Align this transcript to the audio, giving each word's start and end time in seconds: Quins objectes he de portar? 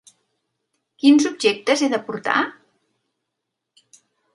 Quins 1.03 1.29
objectes 1.31 1.85
he 1.85 1.93
de 1.95 2.01
portar? 2.11 2.41